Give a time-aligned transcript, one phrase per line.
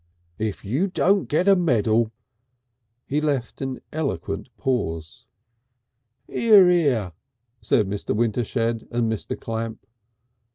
[0.39, 2.11] If you don't get a medal"
[3.05, 5.27] He left an eloquent pause.
[6.27, 7.11] "'Ear, 'ear!"
[7.61, 8.15] said Mr.
[8.15, 9.39] Wintershed and Mr.
[9.39, 9.85] Clamp.